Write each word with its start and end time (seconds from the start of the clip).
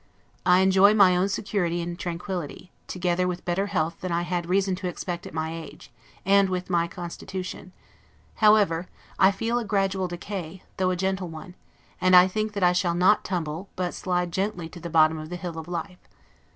I 0.47 0.61
enjoy 0.61 0.95
my 0.95 1.15
own 1.15 1.29
security 1.29 1.79
and 1.79 1.95
tranquillity, 1.99 2.71
together 2.87 3.27
with 3.27 3.45
better 3.45 3.67
health 3.67 3.97
than 4.01 4.11
I 4.11 4.23
had 4.23 4.49
reason 4.49 4.73
to 4.77 4.87
expect 4.87 5.27
at 5.27 5.33
my 5.35 5.53
age, 5.53 5.91
and 6.25 6.49
with 6.49 6.71
my 6.71 6.87
constitution: 6.87 7.71
however, 8.37 8.87
I 9.19 9.29
feel 9.29 9.59
a 9.59 9.63
gradual 9.63 10.07
decay, 10.07 10.63
though 10.77 10.89
a 10.89 10.95
gentle 10.95 11.27
one; 11.29 11.53
and 12.01 12.15
I 12.15 12.27
think 12.27 12.53
that 12.53 12.63
I 12.63 12.73
shall 12.73 12.95
not 12.95 13.23
tumble, 13.23 13.69
but 13.75 13.93
slide 13.93 14.31
gently 14.31 14.67
to 14.69 14.79
the 14.79 14.89
bottom 14.89 15.19
of 15.19 15.29
the 15.29 15.35
hill 15.35 15.59
of 15.59 15.67
life. 15.67 15.99